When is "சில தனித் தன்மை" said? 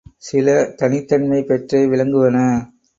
0.17-1.43